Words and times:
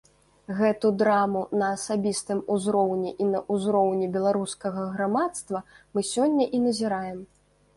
Гэту 0.59 0.87
драму 1.01 1.41
на 1.61 1.67
асабістым 1.75 2.39
узроўні 2.55 3.13
і 3.25 3.27
на 3.33 3.43
ўзроўні 3.57 4.09
беларускага 4.17 4.87
грамадства 4.97 5.63
мы 5.99 6.07
сёння 6.15 6.45
і 6.59 6.65
назіраем. 6.67 7.21